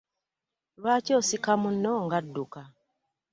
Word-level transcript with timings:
Lwaki 0.79 1.11
osika 1.19 1.51
muno 1.61 1.93
ng'adduka? 2.05 2.61